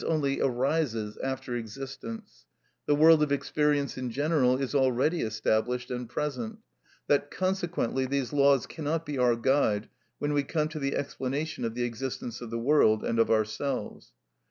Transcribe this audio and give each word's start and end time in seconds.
_,only 0.03 0.41
arises 0.41 1.15
after 1.17 1.55
existence; 1.55 2.47
the 2.87 2.95
world 2.95 3.21
of 3.21 3.31
experience 3.31 3.99
in 3.99 4.09
general 4.09 4.57
is 4.57 4.73
already 4.73 5.21
established 5.21 5.91
and 5.91 6.09
present; 6.09 6.57
that 7.05 7.29
consequently 7.29 8.07
these 8.07 8.33
laws 8.33 8.65
cannot 8.65 9.05
be 9.05 9.19
our 9.19 9.35
guide 9.35 9.87
when 10.17 10.33
we 10.33 10.41
come 10.41 10.67
to 10.67 10.79
the 10.79 10.95
explanation 10.95 11.63
of 11.63 11.75
the 11.75 11.83
existence 11.83 12.41
of 12.41 12.49
the 12.49 12.57
world 12.57 13.03
and 13.05 13.19
of 13.19 13.29
ourselves. 13.29 14.11